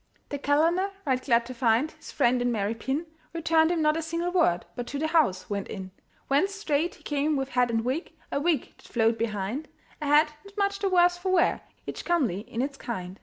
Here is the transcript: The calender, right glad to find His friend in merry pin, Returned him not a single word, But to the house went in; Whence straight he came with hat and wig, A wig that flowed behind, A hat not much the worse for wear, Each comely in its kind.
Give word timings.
The 0.29 0.39
calender, 0.39 0.89
right 1.05 1.23
glad 1.23 1.45
to 1.45 1.53
find 1.53 1.91
His 1.91 2.11
friend 2.11 2.41
in 2.41 2.51
merry 2.51 2.73
pin, 2.73 3.05
Returned 3.33 3.69
him 3.71 3.83
not 3.83 3.95
a 3.95 4.01
single 4.01 4.31
word, 4.31 4.65
But 4.75 4.87
to 4.87 4.97
the 4.97 5.05
house 5.05 5.47
went 5.47 5.67
in; 5.67 5.91
Whence 6.27 6.55
straight 6.55 6.95
he 6.95 7.03
came 7.03 7.35
with 7.35 7.49
hat 7.49 7.69
and 7.69 7.85
wig, 7.85 8.11
A 8.31 8.39
wig 8.41 8.73
that 8.77 8.81
flowed 8.87 9.19
behind, 9.19 9.67
A 10.01 10.07
hat 10.07 10.33
not 10.43 10.57
much 10.57 10.79
the 10.79 10.89
worse 10.89 11.19
for 11.19 11.31
wear, 11.31 11.61
Each 11.85 12.03
comely 12.03 12.39
in 12.51 12.63
its 12.63 12.77
kind. 12.77 13.19